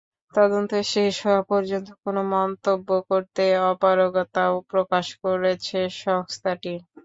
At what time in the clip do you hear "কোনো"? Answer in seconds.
2.03-2.21